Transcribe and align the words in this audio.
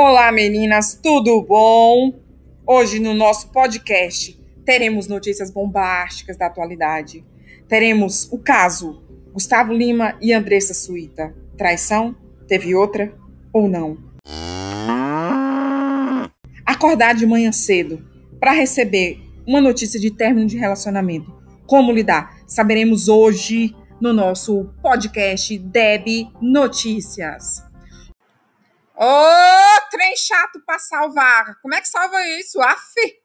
Olá, 0.00 0.30
meninas, 0.30 0.94
tudo 0.94 1.42
bom? 1.42 2.12
Hoje 2.64 3.00
no 3.00 3.14
nosso 3.14 3.50
podcast 3.50 4.40
teremos 4.64 5.08
notícias 5.08 5.50
bombásticas 5.50 6.36
da 6.36 6.46
atualidade. 6.46 7.26
Teremos 7.66 8.28
o 8.30 8.38
caso 8.38 9.02
Gustavo 9.32 9.72
Lima 9.72 10.16
e 10.20 10.32
Andressa 10.32 10.72
Suíta. 10.72 11.34
Traição? 11.56 12.14
Teve 12.46 12.76
outra 12.76 13.12
ou 13.52 13.68
não? 13.68 13.98
Acordar 16.64 17.16
de 17.16 17.26
manhã 17.26 17.50
cedo 17.50 18.00
para 18.38 18.52
receber 18.52 19.20
uma 19.44 19.60
notícia 19.60 19.98
de 19.98 20.12
término 20.12 20.46
de 20.46 20.56
relacionamento. 20.56 21.34
Como 21.66 21.90
lidar? 21.90 22.38
Saberemos 22.46 23.08
hoje 23.08 23.74
no 24.00 24.12
nosso 24.12 24.70
podcast 24.80 25.58
Deb 25.58 26.30
Notícias. 26.40 27.66
Oh, 28.96 29.47
chato 30.18 30.60
para 30.66 30.78
salvar. 30.78 31.58
Como 31.60 31.74
é 31.74 31.80
que 31.80 31.88
salva 31.88 32.22
isso? 32.38 32.60
Aff! 32.60 33.17